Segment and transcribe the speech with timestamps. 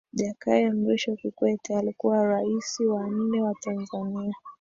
[0.13, 4.35] jakaya mrisho kikwete alikuwa rais wa nne wa tanzania